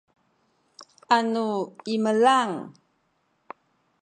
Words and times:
anu 1.15 1.47
imelang 1.93 2.53